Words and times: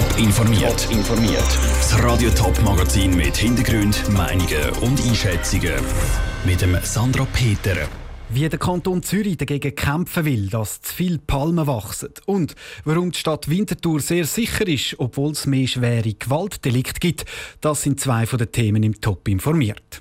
Top 0.00 0.18
informiert. 0.18 0.82
Top 0.84 0.92
informiert. 0.92 1.58
Das 1.76 2.02
Radio 2.02 2.30
Top 2.30 2.58
Magazin 2.62 3.14
mit 3.14 3.36
Hintergrund, 3.36 4.08
Meinungen 4.08 4.70
und 4.80 4.98
Einschätzungen 4.98 5.74
mit 6.46 6.62
dem 6.62 6.74
Sandra 6.82 7.26
Peter. 7.26 7.86
Wie 8.30 8.48
der 8.48 8.58
Kanton 8.58 9.02
Zürich 9.02 9.36
dagegen 9.36 9.74
kämpfen 9.74 10.24
will, 10.24 10.48
dass 10.48 10.80
zu 10.80 10.94
viele 10.94 11.18
Palmen 11.18 11.66
wachsen 11.66 12.14
und 12.24 12.54
warum 12.86 13.10
die 13.10 13.18
Stadt 13.18 13.50
Winterthur 13.50 14.00
sehr 14.00 14.24
sicher 14.24 14.66
ist, 14.66 14.94
obwohl 14.96 15.32
es 15.32 15.44
mehr 15.44 15.66
schwere 15.66 16.14
Gewaltdelikte 16.14 16.98
gibt, 16.98 17.26
das 17.60 17.82
sind 17.82 18.00
zwei 18.00 18.24
von 18.24 18.38
den 18.38 18.50
Themen 18.50 18.82
im 18.82 19.02
Top 19.02 19.28
informiert. 19.28 20.00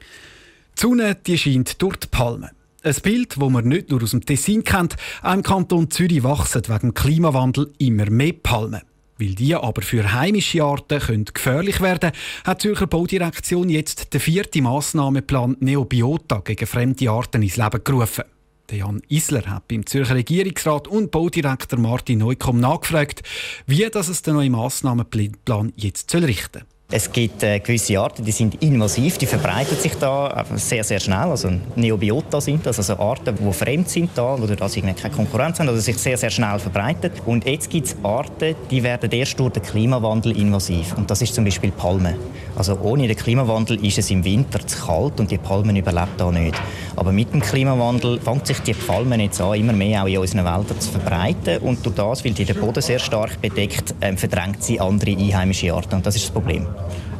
Die 0.00 0.80
Sonne 0.80 1.16
die 1.16 1.36
scheint 1.36 1.82
durch 1.82 1.96
die 1.96 2.06
Palmen. 2.06 2.57
Ein 2.88 3.02
Bild, 3.02 3.36
das 3.36 3.50
man 3.50 3.68
nicht 3.68 3.90
nur 3.90 4.02
aus 4.02 4.12
dem 4.12 4.24
Tessin 4.24 4.64
kennt, 4.64 4.96
auch 5.22 5.34
im 5.34 5.42
Kanton 5.42 5.90
Zürich 5.90 6.22
wachsen 6.22 6.62
wegen 6.68 6.94
Klimawandel 6.94 7.70
immer 7.76 8.08
mehr 8.08 8.32
Palmen. 8.32 8.80
Weil 9.18 9.34
die 9.34 9.54
aber 9.54 9.82
für 9.82 10.14
heimische 10.14 10.64
Arten 10.64 10.98
können 10.98 11.26
gefährlich 11.26 11.82
werden 11.82 12.12
hat 12.44 12.62
die 12.62 12.68
Zürcher 12.68 12.86
Baudirektion 12.86 13.68
jetzt 13.68 14.14
den 14.14 14.22
vierten 14.22 14.62
Massnahmenplan 14.62 15.58
Neobiota 15.60 16.38
gegen 16.38 16.66
fremde 16.66 17.10
Arten 17.10 17.42
ins 17.42 17.58
Leben 17.58 17.84
gerufen. 17.84 18.24
Jan 18.70 19.02
Isler 19.10 19.44
hat 19.44 19.68
beim 19.68 19.84
Zürcher 19.84 20.14
Regierungsrat 20.14 20.88
und 20.88 21.10
Baudirektor 21.10 21.78
Martin 21.78 22.20
Neukomm 22.20 22.58
nachgefragt, 22.58 23.20
wie 23.66 23.86
das 23.90 24.08
es 24.08 24.22
den 24.22 24.32
neuen 24.32 24.52
Massnahmenplan 24.52 25.74
jetzt 25.76 26.14
richten 26.14 26.60
soll. 26.60 26.77
Es 26.90 27.12
gibt 27.12 27.42
äh, 27.42 27.60
gewisse 27.60 28.00
Arten, 28.00 28.24
die 28.24 28.32
sind 28.32 28.62
invasiv, 28.62 29.18
die 29.18 29.26
verbreiten 29.26 29.76
sich 29.76 29.94
da 29.96 30.42
sehr, 30.54 30.82
sehr 30.82 30.98
schnell. 30.98 31.28
Also 31.28 31.50
Neobiota 31.76 32.40
sind 32.40 32.64
das, 32.64 32.78
also 32.78 32.98
Arten, 32.98 33.36
die 33.38 33.52
fremd 33.52 33.90
sind 33.90 34.12
da, 34.14 34.38
die 34.38 34.58
also 34.58 34.80
keine 34.80 35.14
Konkurrenz 35.14 35.58
haben, 35.58 35.68
also 35.68 35.82
sich 35.82 35.98
sehr, 35.98 36.16
sehr 36.16 36.30
schnell 36.30 36.58
verbreiten. 36.58 37.10
Und 37.26 37.44
jetzt 37.44 37.68
gibt 37.68 37.88
es 37.88 37.96
Arten, 38.02 38.54
die 38.70 38.82
werden 38.82 39.10
erst 39.10 39.38
durch 39.38 39.52
den 39.52 39.64
Klimawandel 39.64 40.34
invasiv. 40.34 40.96
Und 40.96 41.10
das 41.10 41.20
ist 41.20 41.34
zum 41.34 41.44
Beispiel 41.44 41.72
Palmen. 41.72 42.14
Also 42.58 42.76
ohne 42.80 43.06
den 43.06 43.16
Klimawandel 43.16 43.82
ist 43.84 43.98
es 43.98 44.10
im 44.10 44.24
Winter 44.24 44.58
zu 44.66 44.84
kalt 44.84 45.20
und 45.20 45.30
die 45.30 45.38
Palmen 45.38 45.76
überlebt 45.76 46.18
da 46.18 46.32
nicht. 46.32 46.60
Aber 46.96 47.12
mit 47.12 47.32
dem 47.32 47.40
Klimawandel 47.40 48.18
fängt 48.18 48.48
sich 48.48 48.58
die 48.58 48.74
Palmen 48.74 49.20
jetzt 49.20 49.40
an, 49.40 49.54
immer 49.54 49.72
mehr 49.72 50.02
auch 50.02 50.08
in 50.08 50.18
unseren 50.18 50.44
Wäldern 50.44 50.80
zu 50.80 50.90
verbreiten. 50.90 51.58
Und 51.58 51.86
durch 51.86 51.94
das, 51.94 52.24
weil 52.24 52.32
die 52.32 52.44
den 52.44 52.56
Boden 52.56 52.82
sehr 52.82 52.98
stark 52.98 53.40
bedeckt, 53.40 53.94
ähm, 54.00 54.16
verdrängt 54.16 54.64
sie 54.64 54.80
andere 54.80 55.12
einheimische 55.12 55.72
Arten. 55.72 55.94
Und 55.94 56.06
das 56.06 56.16
ist 56.16 56.24
das 56.24 56.32
Problem. 56.32 56.66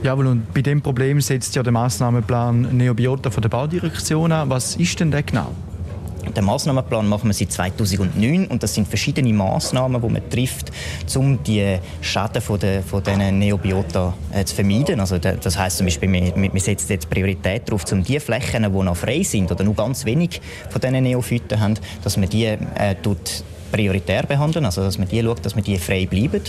Jawohl, 0.03 0.27
und 0.27 0.53
bei 0.53 0.63
dem 0.63 0.83
Problem 0.83 1.21
setzt 1.21 1.55
ja 1.55 1.63
der 1.63 1.73
Massnahmenplan 1.73 2.77
Neobiota 2.77 3.31
von 3.31 3.41
der 3.41 3.49
Baudirektion 3.49 4.33
an. 4.33 4.51
Was 4.51 4.75
ist 4.75 4.99
denn 4.99 5.13
der 5.13 5.23
genau? 5.23 5.53
Den 6.37 6.45
Massnahmenplan 6.45 7.09
machen 7.09 7.29
wir 7.29 7.35
seit 7.35 7.53
2009 7.53 8.47
und 8.47 8.63
das 8.63 8.75
sind 8.75 8.89
verschiedene 8.89 9.33
Massnahmen, 9.33 10.01
die 10.01 10.09
man 10.09 10.31
trifft, 10.31 10.71
um 11.17 11.43
die 11.43 11.79
Schäden 12.01 12.43
von, 12.43 12.59
den, 12.59 12.83
von 12.83 13.03
diesen 13.03 13.39
Neobiota 13.39 14.15
äh, 14.33 14.45
zu 14.45 14.55
vermeiden. 14.55 15.01
Also 15.01 15.19
das 15.19 15.59
heißt 15.59 15.79
zum 15.79 15.87
Beispiel, 15.87 16.11
wir, 16.13 16.53
wir 16.53 16.61
setzen 16.61 16.93
jetzt 16.93 17.09
Priorität 17.09 17.69
darauf, 17.69 17.91
um 17.93 18.03
die 18.03 18.21
Flächen, 18.21 18.63
die 18.63 18.83
noch 18.83 18.97
frei 18.97 19.23
sind 19.23 19.51
oder 19.51 19.65
nur 19.65 19.75
ganz 19.75 20.05
wenig 20.05 20.41
von 20.71 20.81
diesen 20.81 21.03
Neophyten 21.03 21.61
haben, 21.61 21.75
dass 22.03 22.17
man 22.17 22.29
die 22.29 22.45
äh, 22.45 22.59
tut 23.03 23.45
prioritär 23.71 24.25
behandeln, 24.25 24.65
also 24.65 24.83
dass 24.83 24.99
man 24.99 25.09
die 25.09 25.23
schaut, 25.23 25.45
dass 25.45 25.55
man 25.55 25.65
die 25.65 25.79
frei 25.79 26.07
bleiben. 26.07 26.43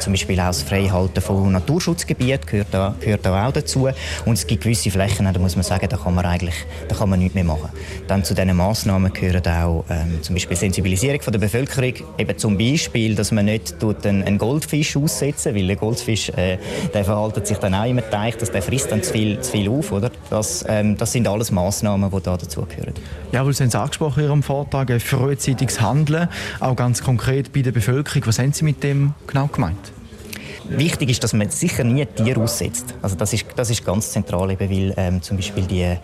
Zum 0.00 0.12
Beispiel 0.12 0.40
auch 0.40 0.46
das 0.46 0.62
Freihalten 0.62 1.22
von 1.22 1.52
Naturschutzgebieten 1.52 2.46
gehört 2.46 2.68
da, 2.72 2.94
gehört 3.00 3.24
da 3.24 3.46
auch 3.46 3.52
dazu. 3.52 3.88
Und 4.24 4.32
es 4.32 4.46
gibt 4.46 4.64
gewisse 4.64 4.90
Flächen, 4.90 5.32
da 5.32 5.38
muss 5.38 5.54
man 5.54 5.62
sagen, 5.62 5.88
da 5.88 5.96
kann 5.96 6.14
man 6.14 6.24
eigentlich 6.24 6.54
da 6.88 6.96
kann 6.96 7.10
man 7.10 7.20
nichts 7.20 7.34
mehr 7.34 7.44
machen. 7.44 7.68
Dann 8.08 8.24
zu 8.24 8.34
diesen 8.34 8.56
Massnahmen 8.56 9.12
gehören 9.12 9.46
auch 9.46 9.84
ähm, 9.88 10.22
zum 10.22 10.34
Beispiel 10.34 10.56
Sensibilisierung 10.56 11.20
von 11.20 11.32
der 11.32 11.40
Bevölkerung, 11.40 11.94
eben 12.18 12.38
zum 12.38 12.58
Beispiel, 12.58 13.14
dass 13.14 13.30
man 13.30 13.44
nicht 13.44 13.78
tut 13.78 14.04
einen, 14.06 14.24
einen 14.24 14.38
Goldfisch 14.38 14.96
aussetzen, 14.96 15.54
weil 15.54 15.66
der 15.66 15.76
Goldfisch 15.76 16.30
äh, 16.30 16.58
der 16.92 17.04
verhaltet 17.04 17.46
sich 17.46 17.58
dann 17.58 17.74
auch 17.74 17.84
immer 17.84 18.08
Teich, 18.08 18.36
dass 18.36 18.50
der 18.50 18.62
frisst 18.62 18.90
dann 18.90 19.02
zu 19.02 19.12
viel, 19.12 19.40
zu 19.40 19.52
viel 19.52 19.68
auf, 19.68 19.92
oder? 19.92 20.10
Das, 20.30 20.64
ähm, 20.68 20.96
das 20.96 21.12
sind 21.12 21.28
alles 21.28 21.50
Massnahmen, 21.50 22.10
die 22.10 22.20
da 22.20 22.36
dazugehören. 22.36 22.94
Ja, 23.32 23.44
Sie 23.52 23.62
haben 23.62 23.68
es 23.68 23.74
angesprochen 23.74 24.20
in 24.20 24.26
Ihrem 24.26 24.42
Vortrag, 24.42 24.90
frühzeitiges 25.00 25.80
Handeln, 25.80 26.28
auch 26.60 26.76
ganz 26.76 27.02
konkret 27.02 27.52
bei 27.52 27.62
der 27.62 27.72
Bevölkerung. 27.72 28.26
Was 28.26 28.38
haben 28.38 28.52
Sie 28.52 28.64
mit 28.64 28.82
dem 28.82 29.14
genau 29.26 29.46
gemeint? 29.48 29.92
Wichtig 30.68 31.10
ist, 31.10 31.24
dass 31.24 31.32
man 31.32 31.48
sicher 31.50 31.84
nie 31.84 32.04
Tiere 32.04 32.40
aussetzt. 32.40 32.94
Also 33.00 33.16
das 33.16 33.32
ist, 33.32 33.46
das 33.56 33.70
ist 33.70 33.84
ganz 33.84 34.10
zentral, 34.10 34.50
eben 34.50 34.70
weil 34.70 34.94
ähm, 34.96 35.22
zum 35.22 35.38
Beispiel 35.38 35.64
die 35.64 35.96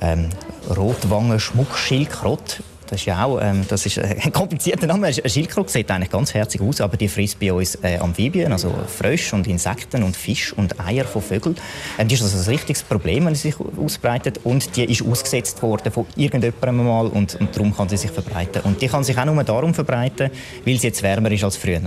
ähm, 0.00 0.30
Rotwangen-Schmuckschildkröte 0.74 2.62
das 2.86 3.00
ist 3.00 3.06
ja 3.06 3.24
auch 3.24 3.40
ähm, 3.40 3.64
das 3.68 3.86
ist 3.86 3.98
ein 3.98 4.32
komplizierter 4.32 4.86
Name. 4.86 5.08
Ein 5.08 5.30
Schildkröte 5.30 5.70
sieht 5.70 5.90
eigentlich 5.90 6.10
ganz 6.10 6.34
herzig 6.34 6.60
aus, 6.60 6.80
aber 6.80 6.96
die 6.96 7.08
frisst 7.08 7.38
bei 7.38 7.52
uns 7.52 7.76
äh, 7.82 7.98
Amphibien, 7.98 8.52
also 8.52 8.72
Frösche 8.86 9.36
und 9.36 9.46
Insekten 9.46 10.02
und 10.02 10.16
Fisch 10.16 10.52
und 10.52 10.78
Eier 10.80 11.04
von 11.04 11.22
Vögeln. 11.22 11.56
Ähm, 11.98 12.08
die 12.08 12.14
ist 12.14 12.22
also 12.22 12.38
ein 12.38 12.54
richtiges 12.54 12.82
Problem, 12.82 13.26
wenn 13.26 13.34
sie 13.34 13.50
sich 13.50 13.56
ausbreitet. 13.60 14.40
Und 14.44 14.76
die 14.76 14.84
ist 14.84 15.02
ausgesetzt 15.02 15.62
worden 15.62 15.92
von 15.92 16.06
irgendjemandem 16.16 16.86
mal 16.86 17.06
und, 17.06 17.34
und 17.34 17.54
darum 17.54 17.76
kann 17.76 17.88
sie 17.88 17.96
sich 17.96 18.10
verbreiten. 18.10 18.62
Und 18.62 18.80
die 18.80 18.88
kann 18.88 19.04
sich 19.04 19.18
auch 19.18 19.24
nur 19.24 19.42
darum 19.44 19.74
verbreiten, 19.74 20.30
weil 20.64 20.78
sie 20.78 20.88
jetzt 20.88 21.02
wärmer 21.02 21.30
ist 21.30 21.44
als 21.44 21.56
früher. 21.56 21.80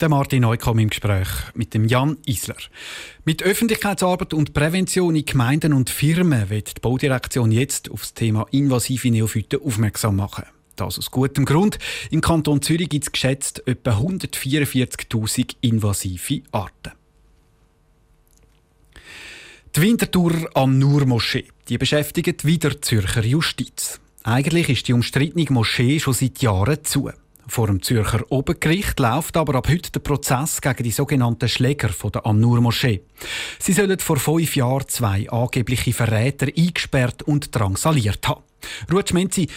Der 0.00 0.08
Martin 0.08 0.42
Neukomm 0.42 0.80
im 0.80 0.90
Gespräch 0.90 1.28
mit 1.54 1.72
dem 1.72 1.84
Jan 1.84 2.16
Isler. 2.26 2.56
Mit 3.24 3.42
Öffentlichkeitsarbeit 3.42 4.34
und 4.34 4.52
Prävention 4.52 5.14
in 5.14 5.24
Gemeinden 5.24 5.72
und 5.72 5.88
Firmen 5.88 6.50
wird 6.50 6.76
die 6.76 6.80
Baudirektion 6.80 7.52
jetzt 7.52 7.90
auf 7.90 8.00
das 8.00 8.14
Thema 8.14 8.46
invasive 8.50 9.10
Neophyten 9.10 9.60
aufmerksam 9.62 10.16
machen. 10.16 10.46
Das 10.74 10.98
aus 10.98 11.12
gutem 11.12 11.44
Grund. 11.44 11.78
Im 12.10 12.20
Kanton 12.20 12.60
Zürich 12.60 12.88
gibt 12.88 13.04
es 13.04 13.12
geschätzt 13.12 13.62
etwa 13.68 13.98
144.000 13.98 15.56
invasive 15.60 16.42
Arten. 16.50 16.92
Die 19.76 19.80
Wintertour 19.80 20.50
am 20.54 20.78
Nur-Moschee 20.78 21.46
die 21.68 21.78
beschäftigt 21.78 22.44
wieder 22.44 22.80
Zürcher 22.82 23.24
Justiz. 23.24 24.00
Eigentlich 24.22 24.68
ist 24.68 24.88
die 24.88 24.92
umstrittene 24.92 25.46
Moschee 25.50 25.98
schon 25.98 26.14
seit 26.14 26.42
Jahren 26.42 26.84
zu. 26.84 27.10
Vor 27.46 27.66
dem 27.66 27.82
Zürcher 27.82 28.24
Obergericht 28.30 28.98
läuft 28.98 29.36
aber 29.36 29.56
ab 29.56 29.68
heute 29.68 29.92
der 29.92 30.00
Prozess 30.00 30.60
gegen 30.60 30.82
die 30.82 30.90
sogenannten 30.90 31.48
Schläger 31.48 31.90
von 31.90 32.12
der 32.12 32.26
An-Nur-Moschee. 32.26 33.02
Sie 33.58 33.72
sollen 33.72 33.98
vor 33.98 34.16
fünf 34.16 34.56
Jahren 34.56 34.88
zwei 34.88 35.28
angebliche 35.30 35.92
Verräter 35.92 36.46
eingesperrt 36.46 37.22
und 37.22 37.54
drangsaliert 37.54 38.26
haben. 38.26 38.42
Ruth 38.90 39.10
Schmenzi, 39.10 39.48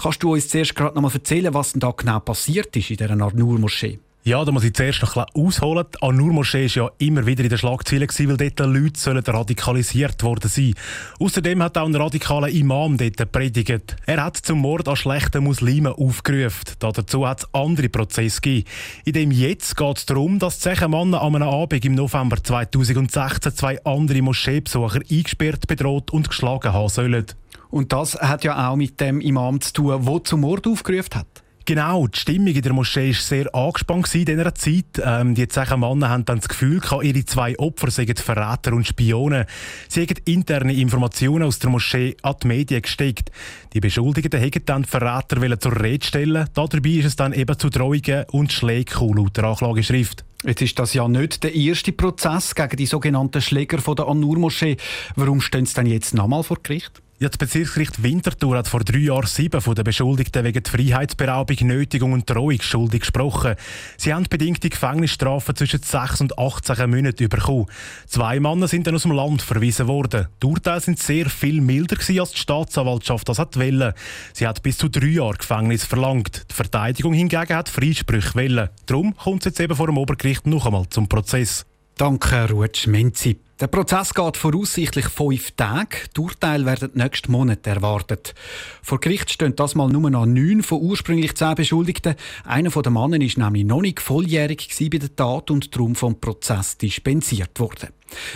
kannst 0.00 0.22
du 0.22 0.32
uns 0.32 0.48
zuerst 0.48 0.74
gerade 0.74 0.94
noch 0.94 1.02
mal 1.02 1.12
erzählen, 1.12 1.54
was 1.54 1.72
denn 1.72 1.80
da 1.80 1.92
genau 1.92 2.18
passiert 2.20 2.76
ist 2.76 2.90
in 2.90 2.96
dieser 2.96 3.10
An-Nur-Moschee? 3.10 3.98
Ja, 4.26 4.44
da 4.44 4.50
muss 4.50 4.64
ich 4.64 4.74
zuerst 4.74 5.02
noch 5.02 5.16
ein 5.16 5.24
ausholen. 5.34 5.84
Die 5.94 6.02
An-Nur-Moschee 6.02 6.64
war 6.64 6.84
ja 6.86 6.90
immer 6.98 7.26
wieder 7.26 7.44
in 7.44 7.48
den 7.48 7.58
Schlagzeilen, 7.58 8.08
weil 8.08 8.36
dort 8.36 8.58
Leute 8.58 8.98
sollen 8.98 9.22
radikalisiert 9.22 10.20
worden 10.24 10.48
sein 10.48 10.74
Außerdem 11.20 11.62
hat 11.62 11.78
auch 11.78 11.86
ein 11.86 11.94
radikaler 11.94 12.48
Imam 12.48 12.96
dort 12.96 13.30
predigt. 13.30 13.94
Er 14.04 14.24
hat 14.24 14.36
zum 14.36 14.58
Mord 14.58 14.88
an 14.88 14.96
schlechten 14.96 15.44
Muslimen 15.44 15.92
aufgerufen. 15.92 16.74
Dazu 16.80 17.24
hat 17.24 17.38
es 17.38 17.54
andere 17.54 17.88
Prozesse 17.88 18.40
gegeben. 18.40 18.68
In 19.04 19.12
dem 19.12 19.30
jetzt 19.30 19.76
geht 19.76 19.96
es 19.96 20.06
darum, 20.06 20.40
dass 20.40 20.58
zehn 20.58 20.90
Männer 20.90 21.22
an 21.22 21.36
einem 21.36 21.48
Abend 21.48 21.84
im 21.84 21.94
November 21.94 22.42
2016 22.42 23.54
zwei 23.54 23.84
andere 23.84 24.22
Moscheebesucher 24.22 25.02
eingesperrt, 25.08 25.68
bedroht 25.68 26.10
und 26.10 26.30
geschlagen 26.30 26.72
haben 26.72 26.88
sollen. 26.88 27.26
Und 27.70 27.92
das 27.92 28.16
hat 28.16 28.42
ja 28.42 28.68
auch 28.68 28.74
mit 28.74 29.00
dem 29.00 29.20
Imam 29.20 29.60
zu 29.60 29.72
tun, 29.72 30.04
der 30.04 30.24
zum 30.24 30.40
Mord 30.40 30.66
aufgerufen 30.66 31.14
hat. 31.14 31.45
Genau, 31.68 32.06
die 32.06 32.16
Stimmung 32.16 32.54
in 32.54 32.62
der 32.62 32.72
Moschee 32.72 33.08
war 33.08 33.20
sehr 33.20 33.52
angespannt 33.52 34.14
in 34.14 34.24
dieser 34.24 34.54
Zeit. 34.54 35.02
Ähm, 35.02 35.34
die 35.34 35.48
zehn 35.48 35.80
Männer 35.80 36.10
haben 36.10 36.24
dann 36.24 36.38
das 36.38 36.48
Gefühl, 36.48 36.80
ihre 37.02 37.24
zwei 37.24 37.58
Opfer 37.58 37.90
seien 37.90 38.14
Verräter 38.14 38.72
und 38.72 38.86
Spione. 38.86 39.46
Sie 39.88 40.02
haben 40.02 40.14
interne 40.26 40.74
Informationen 40.74 41.42
aus 41.42 41.58
der 41.58 41.70
Moschee 41.70 42.16
an 42.22 42.36
die 42.40 42.46
Medien 42.46 42.82
gesteckt. 42.82 43.32
Die 43.72 43.80
Beschuldigten 43.80 44.40
wollten 44.40 44.64
dann 44.64 44.82
die 44.84 44.88
Verräter 44.88 45.58
zur 45.58 45.82
Rede 45.82 46.06
stellen. 46.06 46.48
Dabei 46.54 46.88
ist 46.88 47.04
es 47.04 47.16
dann 47.16 47.32
eben 47.32 47.58
zu 47.58 47.68
Drohungen 47.68 48.26
und 48.30 48.52
Schlägen 48.52 49.16
laut 49.16 49.36
der 49.36 49.46
Anklageschrift. 49.46 50.24
Jetzt 50.44 50.62
ist 50.62 50.78
das 50.78 50.94
ja 50.94 51.08
nicht 51.08 51.42
der 51.42 51.52
erste 51.52 51.90
Prozess 51.90 52.54
gegen 52.54 52.76
die 52.76 52.86
sogenannten 52.86 53.42
Schläger 53.42 53.78
von 53.78 53.96
der 53.96 54.06
An-Nur-Moschee. 54.06 54.76
Warum 55.16 55.40
stehen 55.40 55.66
sie 55.66 55.74
dann 55.74 55.86
jetzt 55.86 56.14
nochmal 56.14 56.44
vor 56.44 56.58
Gericht? 56.62 57.02
Ja, 57.18 57.30
das 57.30 57.38
Bezirksgericht 57.38 58.02
Winterthur 58.02 58.58
hat 58.58 58.68
vor 58.68 58.80
drei 58.80 58.98
Jahren 58.98 59.26
sieben 59.26 59.62
von 59.62 59.74
den 59.74 59.84
Beschuldigten 59.84 60.44
wegen 60.44 60.62
Freiheitsberaubung, 60.62 61.56
Nötigung 61.62 62.12
und 62.12 62.28
Drohung 62.28 62.60
schuldig 62.60 63.00
gesprochen. 63.00 63.54
Sie 63.96 64.12
haben 64.12 64.26
bedingte 64.28 64.68
Gefängnisstrafen 64.68 65.56
zwischen 65.56 65.80
6 65.80 66.20
und 66.20 66.38
18 66.38 66.90
Monaten 66.90 67.30
bekommen. 67.30 67.68
Zwei 68.06 68.38
Männer 68.38 68.68
sind 68.68 68.86
dann 68.86 68.96
aus 68.96 69.04
dem 69.04 69.12
Land 69.12 69.40
verwiesen 69.40 69.86
worden. 69.86 70.28
Die 70.42 70.46
Urteile 70.46 70.80
sind 70.82 70.98
sehr 70.98 71.30
viel 71.30 71.62
milder 71.62 71.96
als 72.20 72.32
die 72.32 72.38
Staatsanwaltschaft 72.38 73.26
das 73.30 73.38
hat 73.38 73.56
wollen. 73.56 73.94
Sie 74.34 74.46
hat 74.46 74.62
bis 74.62 74.76
zu 74.76 74.90
drei 74.90 75.06
Jahre 75.06 75.38
Gefängnis 75.38 75.86
verlangt. 75.86 76.44
Die 76.50 76.54
Verteidigung 76.54 77.14
hingegen 77.14 77.56
hat 77.56 77.70
Freisprüche 77.70 78.34
wollen. 78.34 78.68
Darum 78.84 79.16
kommt 79.16 79.40
es 79.40 79.46
jetzt 79.46 79.60
eben 79.60 79.74
vor 79.74 79.86
dem 79.86 79.96
Obergericht 79.96 80.46
noch 80.46 80.66
einmal 80.66 80.86
zum 80.90 81.08
Prozess. 81.08 81.64
Danke, 81.98 82.50
Ruth 82.50 82.86
Menzi. 82.88 83.38
Der 83.58 83.68
Prozess 83.68 84.12
geht 84.12 84.36
voraussichtlich 84.36 85.06
fünf 85.06 85.52
Tage. 85.52 85.96
Die 86.14 86.20
Urteile 86.20 86.66
werden 86.66 86.90
nächsten 86.92 87.32
Monat 87.32 87.66
erwartet. 87.66 88.34
Vor 88.82 89.00
Gericht 89.00 89.30
stehen 89.30 89.56
das 89.56 89.74
mal 89.74 89.88
nur 89.88 90.10
noch 90.10 90.26
neun 90.26 90.62
von 90.62 90.82
ursprünglich 90.82 91.34
zehn 91.36 91.54
Beschuldigten. 91.54 92.16
Einer 92.44 92.68
der 92.68 92.92
Männer 92.92 93.18
ist 93.22 93.38
nämlich 93.38 93.64
noch 93.64 93.80
nicht 93.80 94.02
volljährig 94.02 94.68
bei 94.78 94.98
der 94.98 95.16
Tat 95.16 95.50
und 95.50 95.74
darum 95.74 95.94
vom 95.94 96.20
Prozess 96.20 96.76
dispensiert 96.76 97.58
worden. 97.58 97.88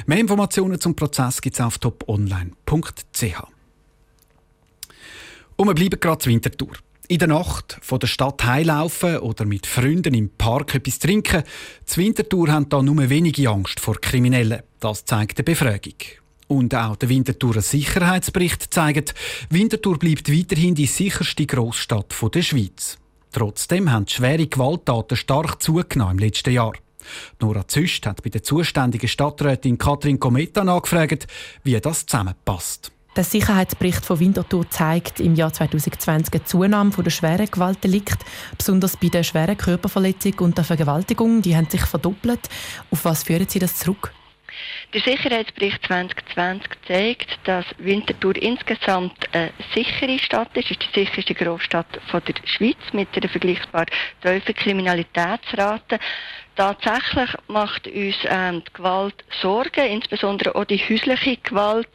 Mehr 0.06 0.20
Informationen 0.20 0.80
zum 0.80 0.96
Prozess 0.96 1.42
gibt 1.42 1.56
es 1.56 1.60
auf 1.60 1.76
toponline.ch. 1.76 3.42
Und 5.56 5.68
wir 5.68 5.74
bleiben 5.74 6.00
gerade 6.00 6.18
zur 6.18 6.32
Wintertour 6.32 6.72
in 7.10 7.18
der 7.18 7.26
Nacht 7.26 7.76
von 7.82 7.98
der 7.98 8.06
Stadt 8.06 8.44
heilaufen 8.44 9.18
oder 9.18 9.44
mit 9.44 9.66
Freunden 9.66 10.14
im 10.14 10.30
Park 10.30 10.76
etwas 10.76 11.00
trinken. 11.00 11.42
Die 11.92 11.96
Winterthur 11.96 12.52
haben 12.52 12.68
da 12.68 12.80
nur 12.80 13.10
wenige 13.10 13.48
Angst 13.50 13.80
vor 13.80 14.00
Kriminellen. 14.00 14.62
Das 14.78 15.04
zeigt 15.04 15.38
die 15.38 15.42
Befragung. 15.42 15.96
Und 16.46 16.72
auch 16.72 16.94
der 16.94 17.08
Winterthurer 17.08 17.62
Sicherheitsbericht 17.62 18.72
zeigt, 18.72 19.14
Winterthur 19.50 19.98
bleibt 19.98 20.32
weiterhin 20.32 20.76
die 20.76 20.86
sicherste 20.86 21.46
Großstadt 21.46 22.14
der 22.32 22.42
Schweiz. 22.42 22.96
Trotzdem 23.32 23.90
haben 23.90 24.06
schwere 24.06 24.46
Gewalttaten 24.46 25.16
stark 25.16 25.60
zugenommen 25.60 26.12
im 26.12 26.18
letzten 26.20 26.52
Jahr. 26.52 26.74
Nora 27.40 27.66
Züst 27.66 28.06
hat 28.06 28.22
bei 28.22 28.30
der 28.30 28.44
zuständigen 28.44 29.08
Stadträtin 29.08 29.78
Katrin 29.78 30.20
Kometa 30.20 30.62
nachgefragt, 30.62 31.26
wie 31.64 31.80
das 31.80 32.06
zusammenpasst. 32.06 32.92
Der 33.16 33.24
Sicherheitsbericht 33.24 34.06
von 34.06 34.20
Winterthur 34.20 34.70
zeigt 34.70 35.18
im 35.18 35.34
Jahr 35.34 35.52
2020 35.52 36.32
eine 36.32 36.44
Zunahme 36.44 36.90
der 36.90 37.10
schweren 37.10 37.50
Gewaltdelikte, 37.50 38.24
besonders 38.56 38.96
bei 38.96 39.08
der 39.08 39.24
schweren 39.24 39.56
Körperverletzung 39.58 40.34
und 40.38 40.56
der 40.56 40.64
Vergewaltigung. 40.64 41.42
Die 41.42 41.56
haben 41.56 41.68
sich 41.68 41.82
verdoppelt. 41.82 42.48
Auf 42.92 43.04
was 43.04 43.24
führen 43.24 43.48
Sie 43.48 43.58
das 43.58 43.76
zurück? 43.76 44.12
Der 44.94 45.00
Sicherheitsbericht 45.00 45.84
2020 45.86 46.70
zeigt, 46.86 47.38
dass 47.44 47.64
Winterthur 47.78 48.36
insgesamt 48.36 49.28
eine 49.32 49.52
sichere 49.74 50.18
Stadt 50.18 50.56
ist. 50.56 50.66
Es 50.66 50.70
ist 50.72 50.82
die 50.94 51.00
sicherste 51.00 51.34
Großstadt 51.34 51.86
der 52.12 52.34
Schweiz 52.44 52.76
mit 52.92 53.08
einer 53.16 53.28
vergleichbar 53.28 53.86
tiefen 54.22 54.54
Kriminalitätsrate. 54.54 55.98
Tatsächlich 56.60 57.30
macht 57.48 57.86
uns 57.86 58.16
ähm, 58.26 58.62
die 58.68 58.72
Gewalt 58.74 59.14
Sorgen, 59.40 59.86
insbesondere 59.86 60.54
auch 60.54 60.66
die 60.66 60.76
häusliche 60.76 61.38
Gewalt. 61.38 61.88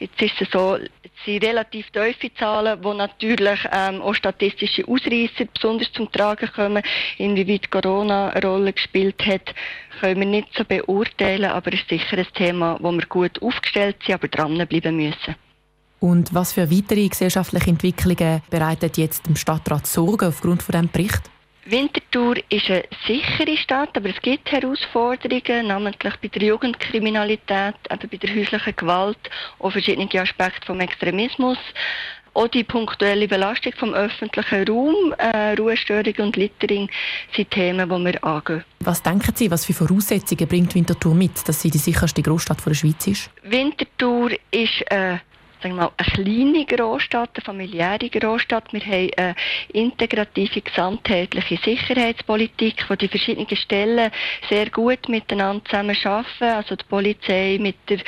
Jetzt 0.00 0.20
ist 0.20 0.38
es 0.38 0.50
so, 0.50 0.76
es 0.76 1.10
sind 1.24 1.42
relativ 1.42 1.90
tiefe 1.92 2.30
Zahlen, 2.34 2.84
wo 2.84 2.92
natürlich 2.92 3.60
ähm, 3.72 4.02
auch 4.02 4.12
statistische 4.12 4.86
Ausreißer 4.86 5.46
besonders 5.54 5.90
zum 5.94 6.12
Tragen 6.12 6.50
kommen. 6.54 6.82
Inwieweit 7.16 7.70
Corona 7.70 8.28
eine 8.28 8.46
Rolle 8.46 8.74
gespielt 8.74 9.24
hat, 9.24 9.54
können 10.00 10.20
wir 10.20 10.26
nicht 10.26 10.48
so 10.58 10.64
beurteilen, 10.64 11.50
aber 11.50 11.72
es 11.72 11.80
ist 11.80 11.88
sicher 11.88 12.18
ein 12.18 12.26
Thema, 12.34 12.76
wo 12.82 12.92
wir 12.92 13.06
gut 13.06 13.40
aufgestellt 13.40 13.96
sind, 14.04 14.16
aber 14.16 14.28
dranbleiben 14.28 14.94
müssen. 14.94 15.36
Und 16.00 16.34
was 16.34 16.52
für 16.52 16.70
weitere 16.70 17.08
gesellschaftliche 17.08 17.70
Entwicklungen 17.70 18.42
bereitet 18.50 18.98
jetzt 18.98 19.26
dem 19.26 19.36
Stadtrat 19.36 19.86
Sorgen 19.86 20.28
aufgrund 20.28 20.62
von 20.62 20.72
diesem 20.72 20.90
Bericht? 20.90 21.22
Winterthur 21.64 22.36
ist 22.48 22.68
eine 22.68 22.82
sichere 23.06 23.56
Stadt, 23.56 23.96
aber 23.96 24.10
es 24.10 24.20
gibt 24.20 24.50
Herausforderungen, 24.50 25.68
namentlich 25.68 26.14
bei 26.20 26.28
der 26.28 26.42
Jugendkriminalität, 26.42 27.76
eben 27.88 28.08
bei 28.10 28.16
der 28.16 28.34
häuslichen 28.34 28.76
Gewalt, 28.76 29.18
auch 29.60 29.70
verschiedene 29.70 30.08
Aspekte 30.20 30.66
vom 30.66 30.80
Extremismus. 30.80 31.58
Auch 32.34 32.48
die 32.48 32.64
punktuelle 32.64 33.28
Belastung 33.28 33.74
vom 33.76 33.92
öffentlichen 33.92 34.66
Raum, 34.66 35.14
äh, 35.18 35.52
Ruhestörung 35.52 36.14
und 36.18 36.36
Littering 36.36 36.88
sind 37.36 37.50
Themen, 37.50 37.88
die 37.88 38.04
wir 38.06 38.24
angehen. 38.24 38.64
Was 38.80 39.02
denken 39.02 39.32
Sie, 39.36 39.50
was 39.50 39.66
für 39.66 39.74
Voraussetzungen 39.74 40.48
bringt 40.48 40.74
Winterthur 40.74 41.14
mit, 41.14 41.46
dass 41.46 41.60
sie 41.60 41.70
die 41.70 41.78
sicherste 41.78 42.22
Großstadt 42.22 42.64
der 42.64 42.74
Schweiz 42.74 43.06
ist? 43.06 43.30
Winterthur 43.42 44.30
ist 44.50 44.90
äh, 44.90 45.18
sagen 45.62 45.76
wir 45.76 45.82
mal, 45.84 45.92
eine 45.96 46.24
kleine 46.24 46.64
Großstadt, 46.64 47.30
eine 47.34 47.44
familiäre 47.44 48.08
Großstadt. 48.10 48.72
Wir 48.72 48.80
haben 48.80 49.10
eine 49.16 49.34
integrative, 49.72 50.60
gesamtheitliche 50.60 51.56
Sicherheitspolitik, 51.56 52.84
wo 52.88 52.94
die 52.94 53.08
verschiedenen 53.08 53.56
Stellen 53.56 54.10
sehr 54.48 54.70
gut 54.70 55.08
miteinander 55.08 55.64
zusammenarbeiten. 55.64 56.44
Also 56.44 56.76
die 56.76 56.84
Polizei 56.84 57.58
mit 57.60 57.76
der, 57.88 57.98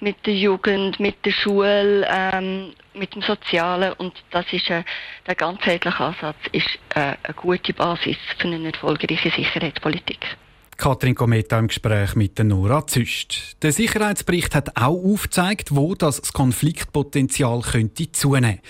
mit 0.00 0.26
der 0.26 0.34
Jugend, 0.34 0.98
mit 0.98 1.24
der 1.24 1.30
Schule, 1.30 2.06
ähm, 2.10 2.72
mit 2.94 3.14
dem 3.14 3.22
Sozialen. 3.22 3.92
Und 3.94 4.14
das 4.30 4.52
ist 4.52 4.70
ein, 4.70 4.84
der 5.26 5.34
ganzheitliche 5.34 6.04
Ansatz 6.04 6.36
ist 6.52 6.78
eine, 6.94 7.16
eine 7.22 7.34
gute 7.34 7.72
Basis 7.72 8.16
für 8.38 8.48
eine 8.48 8.68
erfolgreiche 8.68 9.30
Sicherheitspolitik. 9.30 10.36
Katrin 10.76 11.14
Kometa 11.14 11.58
im 11.58 11.68
Gespräch 11.68 12.14
mit 12.14 12.38
Nora 12.38 12.86
Züst. 12.86 13.56
Der 13.62 13.72
Sicherheitsbericht 13.72 14.54
hat 14.54 14.76
auch 14.76 15.02
aufgezeigt, 15.02 15.74
wo 15.74 15.94
das 15.94 16.32
Konfliktpotenzial 16.32 17.60
könnte 17.60 18.10
zunehmen. 18.12 18.60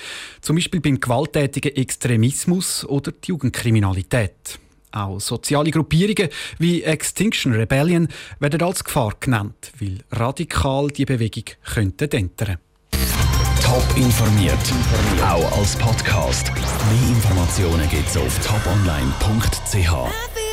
Zum 0.41 0.57
Beispiel 0.57 0.81
beim 0.81 1.01
gewalttätigen 1.01 1.75
Extremismus 1.77 2.85
oder 2.85 3.13
die 3.13 3.29
Jugendkriminalität. 3.29 4.59
Auch 4.93 5.19
soziale 5.19 5.71
Gruppierungen 5.71 6.29
wie 6.59 6.83
Extinction 6.83 7.53
Rebellion 7.53 8.09
werden 8.39 8.63
als 8.63 8.85
Gefahr 8.85 9.15
genannt, 9.19 9.73
weil 9.81 9.99
radikal 10.13 10.89
die 10.89 11.05
Bewegung 11.05 11.45
könnte 11.65 12.11
ändern. 12.13 12.59
Top 13.61 13.85
informiert, 13.97 14.59
auch 15.23 15.59
als 15.59 15.75
Podcast. 15.77 16.53
Mehr 16.55 17.09
Informationen 17.09 17.89
gibt's 17.89 18.17
auf 18.17 18.39
toponline.ch. 18.47 20.44